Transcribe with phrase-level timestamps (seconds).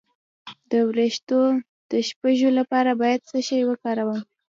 [0.69, 1.41] د ویښتو
[1.91, 4.21] د شپږو لپاره باید څه شی وکاروم؟